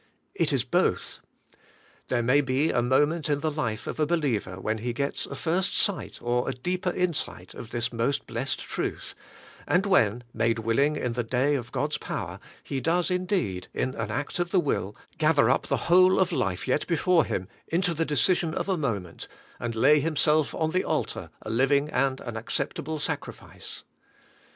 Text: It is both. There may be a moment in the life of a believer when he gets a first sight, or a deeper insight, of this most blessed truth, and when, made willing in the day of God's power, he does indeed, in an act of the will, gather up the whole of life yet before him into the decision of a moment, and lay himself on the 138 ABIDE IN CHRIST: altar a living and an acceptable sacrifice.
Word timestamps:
It 0.33 0.51
is 0.51 0.63
both. 0.63 1.19
There 2.07 2.23
may 2.23 2.41
be 2.41 2.71
a 2.71 2.81
moment 2.81 3.29
in 3.29 3.41
the 3.41 3.51
life 3.51 3.85
of 3.85 3.99
a 3.99 4.07
believer 4.07 4.59
when 4.59 4.79
he 4.79 4.93
gets 4.93 5.27
a 5.27 5.35
first 5.35 5.77
sight, 5.77 6.17
or 6.23 6.49
a 6.49 6.55
deeper 6.55 6.89
insight, 6.89 7.53
of 7.53 7.69
this 7.69 7.93
most 7.93 8.25
blessed 8.25 8.59
truth, 8.61 9.13
and 9.67 9.85
when, 9.85 10.23
made 10.33 10.57
willing 10.57 10.95
in 10.95 11.13
the 11.13 11.21
day 11.23 11.53
of 11.53 11.71
God's 11.71 11.99
power, 11.99 12.39
he 12.63 12.79
does 12.81 13.11
indeed, 13.11 13.67
in 13.75 13.93
an 13.93 14.09
act 14.09 14.39
of 14.39 14.49
the 14.49 14.59
will, 14.59 14.95
gather 15.19 15.51
up 15.51 15.67
the 15.67 15.77
whole 15.85 16.19
of 16.19 16.31
life 16.31 16.67
yet 16.67 16.87
before 16.87 17.23
him 17.23 17.47
into 17.67 17.93
the 17.93 18.03
decision 18.03 18.55
of 18.55 18.67
a 18.67 18.77
moment, 18.77 19.27
and 19.59 19.75
lay 19.75 19.99
himself 19.99 20.55
on 20.55 20.71
the 20.71 20.83
138 20.83 20.83
ABIDE 20.83 20.89
IN 20.89 21.03
CHRIST: 21.03 21.17
altar 21.19 21.47
a 21.47 21.55
living 21.55 21.89
and 21.91 22.21
an 22.21 22.37
acceptable 22.37 22.97
sacrifice. 22.97 23.83